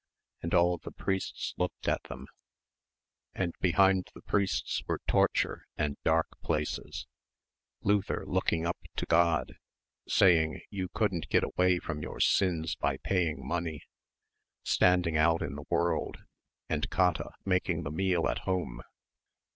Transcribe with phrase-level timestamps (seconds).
[0.41, 2.25] and all the priests looked at them...
[3.35, 7.05] and behind the priests were torture and dark places...
[7.83, 9.57] Luther looking up to God...
[10.07, 13.83] saying you couldn't get away from your sins by paying money...
[14.63, 16.17] standing out in the world
[16.67, 18.81] and Käthe making the meal at home